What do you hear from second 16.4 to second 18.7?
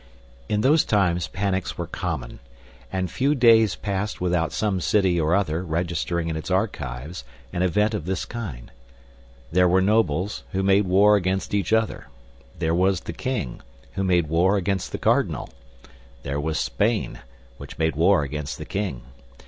was Spain, which made war against the